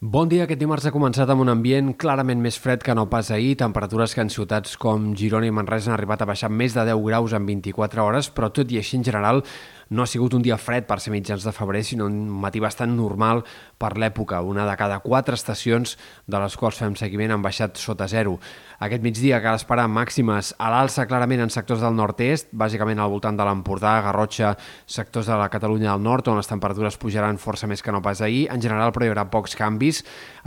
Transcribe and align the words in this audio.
Bon 0.00 0.28
dia. 0.30 0.44
Aquest 0.44 0.60
dimarts 0.60 0.84
ha 0.86 0.92
començat 0.94 1.26
amb 1.32 1.42
un 1.42 1.48
ambient 1.50 1.88
clarament 1.98 2.38
més 2.38 2.54
fred 2.62 2.84
que 2.86 2.94
no 2.94 3.08
pas 3.10 3.32
ahir. 3.34 3.56
Temperatures 3.58 4.12
que 4.14 4.22
en 4.22 4.28
ciutats 4.30 4.76
com 4.78 5.08
Girona 5.18 5.48
i 5.48 5.50
Manresa 5.50 5.90
han 5.90 5.96
arribat 5.96 6.22
a 6.22 6.28
baixar 6.30 6.52
més 6.54 6.76
de 6.76 6.84
10 6.86 7.02
graus 7.02 7.34
en 7.34 7.48
24 7.48 8.04
hores, 8.04 8.28
però 8.30 8.52
tot 8.54 8.70
i 8.70 8.78
així 8.78 8.94
en 9.00 9.08
general 9.08 9.42
no 9.90 10.02
ha 10.02 10.06
sigut 10.06 10.34
un 10.36 10.42
dia 10.44 10.58
fred 10.60 10.84
per 10.86 10.98
ser 11.00 11.10
mitjans 11.14 11.42
de 11.42 11.52
febrer, 11.52 11.80
sinó 11.82 12.06
un 12.06 12.28
matí 12.28 12.60
bastant 12.60 12.92
normal 12.94 13.42
per 13.80 13.94
l'època. 13.98 14.42
Una 14.44 14.66
de 14.68 14.76
cada 14.76 14.98
quatre 15.00 15.34
estacions 15.34 15.96
de 16.26 16.40
les 16.42 16.56
quals 16.60 16.78
fem 16.78 16.94
seguiment 16.98 17.32
han 17.34 17.42
baixat 17.42 17.80
sota 17.80 18.06
zero. 18.06 18.36
Aquest 18.84 19.02
migdia 19.02 19.40
cal 19.42 19.56
esperar 19.56 19.88
màximes 19.88 20.52
a 20.58 20.68
l'alça 20.70 21.06
clarament 21.08 21.42
en 21.42 21.50
sectors 21.50 21.80
del 21.82 21.96
nord-est, 21.96 22.52
bàsicament 22.52 23.00
al 23.00 23.10
voltant 23.10 23.38
de 23.38 23.46
l'Empordà, 23.48 23.96
Garrotxa, 24.04 24.54
sectors 24.86 25.26
de 25.26 25.38
la 25.40 25.48
Catalunya 25.50 25.94
del 25.94 26.04
nord, 26.04 26.28
on 26.28 26.38
les 26.38 26.52
temperatures 26.52 27.00
pujaran 27.00 27.40
força 27.40 27.66
més 27.66 27.82
que 27.82 27.94
no 27.94 28.04
pas 28.04 28.20
ahir. 28.20 28.46
En 28.52 28.62
general, 28.62 28.92
però 28.92 29.08
hi 29.08 29.12
haurà 29.14 29.26
pocs 29.32 29.56
canvis. 29.56 29.87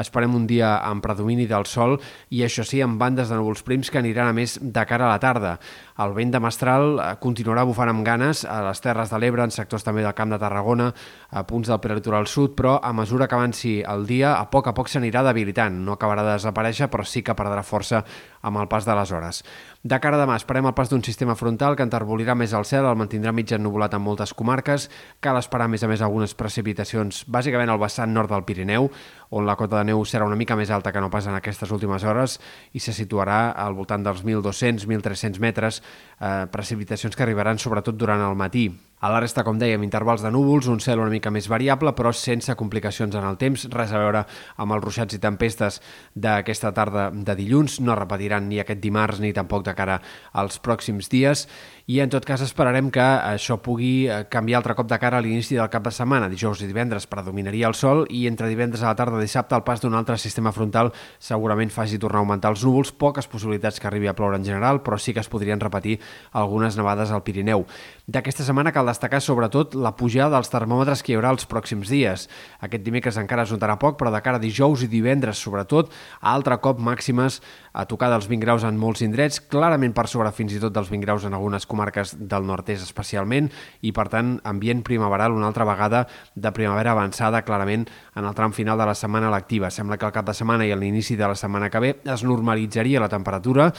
Esperem 0.02 0.34
un 0.36 0.48
dia 0.50 0.78
amb 0.88 1.04
predomini 1.04 1.48
del 1.50 1.68
sol 1.70 1.98
i, 2.30 2.42
això 2.46 2.66
sí, 2.68 2.82
amb 2.82 3.00
bandes 3.02 3.30
de 3.30 3.38
núvols 3.38 3.64
prims 3.66 3.92
que 3.92 4.00
aniran 4.02 4.32
a 4.32 4.36
més 4.36 4.58
de 4.62 4.86
cara 4.90 5.08
a 5.08 5.14
la 5.14 5.22
tarda. 5.22 5.58
El 6.02 6.16
vent 6.18 6.32
de 6.34 6.42
Mestral 6.42 6.98
eh, 6.98 7.10
continuarà 7.22 7.66
bufant 7.68 7.92
amb 7.92 8.06
ganes 8.06 8.44
a 8.46 8.62
les 8.66 8.82
Terres 8.82 9.12
de 9.12 9.20
l'Ebre, 9.22 9.46
en 9.46 9.54
sectors 9.54 9.86
també 9.86 10.02
del 10.06 10.16
Camp 10.18 10.32
de 10.34 10.40
Tarragona, 10.42 10.90
a 11.30 11.46
punts 11.48 11.70
del 11.70 11.82
prelitoral 11.84 12.28
sud, 12.28 12.56
però 12.58 12.78
a 12.82 12.94
mesura 12.98 13.28
que 13.28 13.38
avanci 13.38 13.74
el 13.86 14.08
dia, 14.10 14.36
a 14.40 14.48
poc 14.50 14.72
a 14.72 14.76
poc 14.78 14.90
s'anirà 14.90 15.22
debilitant. 15.28 15.82
No 15.86 15.98
acabarà 15.98 16.26
de 16.26 16.38
desaparèixer, 16.40 16.90
però 16.90 17.06
sí 17.06 17.22
que 17.22 17.38
perdrà 17.38 17.62
força 17.66 18.02
amb 18.42 18.58
el 18.58 18.70
pas 18.72 18.88
de 18.88 18.96
les 18.98 19.12
hores. 19.14 19.44
De 19.84 19.98
cara 20.02 20.18
a 20.18 20.22
demà 20.22 20.36
esperem 20.38 20.66
el 20.70 20.76
pas 20.78 20.90
d'un 20.90 21.04
sistema 21.06 21.36
frontal 21.38 21.76
que 21.78 21.86
enterbolirà 21.86 22.36
més 22.38 22.54
el 22.58 22.66
cel, 22.70 22.86
el 22.86 22.98
mantindrà 22.98 23.34
mig 23.34 23.52
ennubulat 23.54 23.96
en 23.98 24.04
moltes 24.06 24.34
comarques. 24.38 24.90
Cal 25.22 25.38
esperar, 25.40 25.66
a 25.70 25.74
més 25.74 25.86
a 25.86 25.90
més, 25.90 26.02
algunes 26.02 26.36
precipitacions, 26.38 27.24
bàsicament 27.30 27.70
al 27.70 27.82
vessant 27.82 28.14
nord 28.14 28.30
del 28.34 28.46
Pirineu, 28.46 28.90
on 29.32 29.48
la 29.48 29.56
cota 29.56 29.80
de 29.80 29.90
neu 29.90 30.04
serà 30.06 30.28
una 30.28 30.38
mica 30.40 30.58
més 30.60 30.70
alta 30.70 30.92
que 30.92 31.02
no 31.02 31.10
pas 31.10 31.28
en 31.28 31.36
aquestes 31.40 31.72
últimes 31.72 32.04
hores 32.04 32.38
i 32.76 32.84
se 32.84 32.94
situarà 32.94 33.56
al 33.56 33.76
voltant 33.76 34.04
dels 34.04 34.24
1.200-1.300 34.28 35.40
metres, 35.40 35.82
eh, 36.20 36.48
precipitacions 36.52 37.16
que 37.16 37.24
arribaran 37.24 37.60
sobretot 37.60 37.98
durant 37.98 38.22
el 38.28 38.36
matí. 38.36 38.70
A 39.02 39.10
la 39.10 39.18
resta, 39.18 39.42
com 39.42 39.58
dèiem, 39.58 39.82
intervals 39.82 40.22
de 40.22 40.30
núvols, 40.30 40.68
un 40.70 40.78
cel 40.78 41.00
una 41.02 41.10
mica 41.10 41.32
més 41.34 41.48
variable, 41.50 41.90
però 41.98 42.12
sense 42.14 42.54
complicacions 42.54 43.16
en 43.18 43.26
el 43.26 43.40
temps, 43.42 43.64
res 43.74 43.90
a 43.90 43.98
veure 43.98 44.22
amb 44.62 44.76
els 44.76 44.84
ruixats 44.84 45.18
i 45.18 45.20
tempestes 45.24 45.80
d'aquesta 46.14 46.70
tarda 46.78 47.08
de 47.10 47.36
dilluns, 47.40 47.80
no 47.82 47.96
repetiran 47.98 48.46
ni 48.46 48.62
aquest 48.62 48.78
dimarts 48.84 49.18
ni 49.24 49.34
tampoc 49.34 49.66
de 49.66 49.74
cara 49.74 49.98
als 50.38 50.60
pròxims 50.62 51.10
dies, 51.10 51.48
i 51.92 51.98
en 52.00 52.12
tot 52.14 52.24
cas 52.24 52.44
esperarem 52.46 52.92
que 52.94 53.02
això 53.02 53.58
pugui 53.60 54.06
eh, 54.06 54.22
canviar 54.30 54.60
altre 54.62 54.76
cop 54.78 54.88
de 54.88 55.00
cara 55.02 55.18
a 55.18 55.24
l'inici 55.26 55.58
del 55.58 55.70
cap 55.74 55.84
de 55.84 55.92
setmana. 55.92 56.30
Dijous 56.30 56.62
i 56.62 56.70
divendres 56.70 57.08
predominaria 57.10 57.68
el 57.68 57.76
sol 57.76 58.06
i 58.08 58.28
entre 58.30 58.48
divendres 58.48 58.84
a 58.86 58.92
la 58.92 59.00
tarda 59.00 59.20
dissabte 59.20 59.58
el 59.58 59.66
pas 59.68 59.82
d'un 59.82 59.98
altre 59.98 60.16
sistema 60.22 60.54
frontal 60.56 60.94
segurament 61.20 61.74
faci 61.74 62.00
tornar 62.00 62.22
a 62.22 62.24
augmentar 62.24 62.54
els 62.54 62.64
núvols, 62.64 62.94
poques 62.94 63.28
possibilitats 63.28 63.82
que 63.82 63.90
arribi 63.90 64.08
a 64.08 64.16
ploure 64.16 64.38
en 64.38 64.46
general, 64.46 64.84
però 64.86 65.00
sí 65.02 65.12
que 65.12 65.20
es 65.20 65.32
podrien 65.32 65.60
repetir 65.60 65.98
algunes 66.32 66.78
nevades 66.78 67.12
al 67.12 67.26
Pirineu. 67.26 67.66
D'aquesta 68.08 68.46
setmana 68.46 68.72
cal 68.72 68.88
destacar 68.92 69.22
sobretot 69.24 69.74
la 69.80 69.96
pujada 69.98 70.36
dels 70.36 70.52
termòmetres 70.52 71.02
que 71.02 71.14
hi 71.14 71.18
haurà 71.18 71.32
els 71.34 71.48
pròxims 71.50 71.90
dies. 71.90 72.28
Aquest 72.62 72.84
dimecres 72.86 73.18
encara 73.18 73.48
es 73.48 73.54
notarà 73.56 73.78
poc, 73.82 73.98
però 74.00 74.12
de 74.14 74.22
cara 74.22 74.38
a 74.38 74.44
dijous 74.44 74.84
i 74.86 74.90
divendres, 74.92 75.42
sobretot, 75.42 75.90
altre 76.22 76.60
cop 76.62 76.80
màximes 76.84 77.40
a 77.72 77.88
tocar 77.88 78.12
dels 78.12 78.28
20 78.28 78.44
graus 78.44 78.66
en 78.68 78.78
molts 78.78 79.02
indrets, 79.06 79.40
clarament 79.42 79.96
per 79.96 80.08
sobre 80.12 80.32
fins 80.36 80.54
i 80.54 80.60
tot 80.62 80.76
dels 80.76 80.92
20 80.92 81.08
graus 81.08 81.26
en 81.26 81.34
algunes 81.38 81.66
comarques 81.66 82.14
del 82.20 82.46
nord-est 82.48 82.84
especialment, 82.84 83.50
i 83.82 83.94
per 83.96 84.10
tant 84.12 84.36
ambient 84.44 84.84
primaveral 84.84 85.34
una 85.34 85.48
altra 85.48 85.66
vegada 85.68 86.06
de 86.36 86.52
primavera 86.52 86.92
avançada 86.92 87.44
clarament 87.48 87.88
en 88.16 88.28
el 88.28 88.36
tram 88.36 88.52
final 88.52 88.78
de 88.78 88.90
la 88.92 88.96
setmana 88.96 89.32
lectiva. 89.32 89.72
Sembla 89.72 89.98
que 89.98 90.06
al 90.06 90.16
cap 90.16 90.28
de 90.28 90.36
setmana 90.36 90.68
i 90.68 90.76
a 90.76 90.80
l'inici 90.80 91.16
de 91.16 91.28
la 91.28 91.40
setmana 91.40 91.72
que 91.72 91.80
ve 91.80 91.96
es 92.04 92.26
normalitzaria 92.28 93.00
la 93.00 93.10
temperatura, 93.10 93.72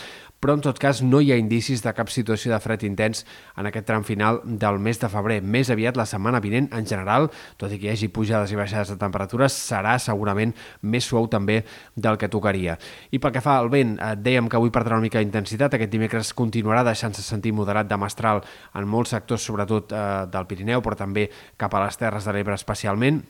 però 0.43 0.57
en 0.57 0.65
tot 0.65 0.81
cas 0.83 1.05
no 1.07 1.21
hi 1.23 1.31
ha 1.31 1.39
indicis 1.39 1.85
de 1.85 1.93
cap 1.95 2.11
situació 2.11 2.51
de 2.51 2.59
fred 2.63 2.83
intens 2.89 3.23
en 3.59 3.69
aquest 3.69 3.87
tram 3.87 4.03
final 4.03 4.41
del 4.43 4.81
mes 4.83 4.99
de 5.03 5.11
febrer. 5.13 5.41
Més 5.43 5.71
aviat 5.73 5.99
la 5.99 6.07
setmana 6.09 6.41
vinent, 6.43 6.69
en 6.73 6.87
general, 6.89 7.29
tot 7.61 7.73
i 7.73 7.79
que 7.79 7.89
hi 7.89 7.93
hagi 7.93 8.09
pujades 8.15 8.53
i 8.53 8.59
baixades 8.59 8.93
de 8.95 8.99
temperatures, 9.01 9.57
serà 9.69 9.99
segurament 10.03 10.55
més 10.83 11.07
suau 11.09 11.29
també 11.31 11.63
del 11.97 12.19
que 12.19 12.31
tocaria. 12.33 12.79
I 13.11 13.21
pel 13.23 13.35
que 13.35 13.45
fa 13.45 13.59
al 13.61 13.71
vent, 13.73 13.97
eh, 13.99 14.13
dèiem 14.17 14.49
que 14.49 14.59
avui 14.59 14.73
perdrà 14.75 14.99
una 14.99 15.07
mica 15.07 15.23
d'intensitat, 15.23 15.75
aquest 15.75 15.93
dimecres 15.93 16.35
continuarà 16.35 16.85
deixant-se 16.87 17.23
sentir 17.23 17.53
moderat 17.53 17.91
de 17.91 17.99
mestral 17.99 18.43
en 18.75 18.87
molts 18.89 19.13
sectors, 19.17 19.43
sobretot 19.43 19.93
eh, 19.93 20.05
del 20.33 20.47
Pirineu, 20.47 20.83
però 20.83 20.97
també 20.97 21.29
cap 21.57 21.75
a 21.75 21.85
les 21.85 21.99
Terres 21.99 22.25
de 22.25 22.33
l'Ebre 22.33 22.55
especialment 22.55 23.23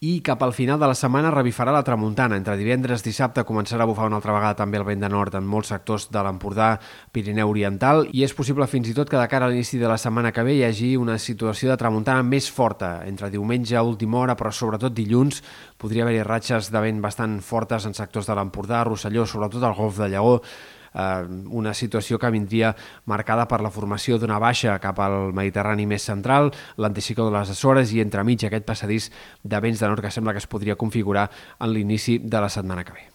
i 0.00 0.22
cap 0.24 0.40
al 0.40 0.54
final 0.56 0.78
de 0.80 0.86
la 0.88 0.94
setmana 0.96 1.28
revifarà 1.28 1.74
la 1.76 1.82
tramuntana. 1.84 2.38
Entre 2.40 2.54
divendres 2.56 3.02
i 3.02 3.10
dissabte 3.10 3.42
començarà 3.44 3.84
a 3.84 3.88
bufar 3.90 4.06
una 4.08 4.16
altra 4.16 4.32
vegada 4.32 4.56
també 4.56 4.78
el 4.80 4.86
vent 4.88 5.04
de 5.04 5.10
nord 5.12 5.36
en 5.36 5.44
molts 5.44 5.68
sectors 5.74 6.06
de 6.08 6.22
l'Empordà, 6.24 6.70
Pirineu 7.12 7.52
Oriental 7.52 8.06
i 8.16 8.24
és 8.24 8.32
possible 8.32 8.64
fins 8.64 8.88
i 8.88 8.96
tot 8.96 9.12
que 9.12 9.20
de 9.20 9.28
cara 9.28 9.44
a 9.44 9.52
l'inici 9.52 9.76
de 9.76 9.90
la 9.90 9.98
setmana 10.00 10.32
que 10.32 10.46
ve 10.46 10.56
hi 10.56 10.64
hagi 10.64 10.94
una 10.96 11.18
situació 11.20 11.68
de 11.68 11.76
tramuntana 11.76 12.24
més 12.24 12.48
forta 12.48 13.02
entre 13.04 13.28
diumenge 13.28 13.76
a 13.76 13.84
última 13.84 14.22
hora, 14.22 14.38
però 14.40 14.48
sobretot 14.48 14.96
dilluns 14.96 15.44
podria 15.76 16.08
haver-hi 16.08 16.24
ratxes 16.24 16.72
de 16.72 16.80
vent 16.80 17.04
bastant 17.04 17.36
fortes 17.44 17.84
en 17.84 17.92
sectors 17.92 18.32
de 18.32 18.40
l'Empordà, 18.40 18.86
Rosselló, 18.88 19.28
sobretot 19.28 19.68
el 19.68 19.76
Golf 19.76 20.00
de 20.00 20.08
Lleó, 20.14 20.38
eh, 20.94 21.26
una 21.50 21.74
situació 21.74 22.18
que 22.18 22.30
vindria 22.30 22.74
marcada 23.06 23.46
per 23.48 23.60
la 23.60 23.72
formació 23.74 24.18
d'una 24.18 24.40
baixa 24.42 24.78
cap 24.82 25.00
al 25.00 25.34
Mediterrani 25.36 25.86
més 25.86 26.06
central, 26.06 26.52
l'anticicló 26.76 27.30
de 27.30 27.38
les 27.38 27.54
Açores 27.56 27.92
i 27.92 28.02
entremig 28.04 28.46
aquest 28.46 28.66
passadís 28.66 29.10
de 29.42 29.60
vents 29.60 29.80
de 29.80 29.88
nord 29.88 30.04
que 30.04 30.10
sembla 30.14 30.32
que 30.32 30.42
es 30.42 30.50
podria 30.50 30.76
configurar 30.76 31.30
en 31.58 31.74
l'inici 31.74 32.18
de 32.18 32.40
la 32.40 32.48
setmana 32.48 32.84
que 32.84 32.96
ve. 32.96 33.09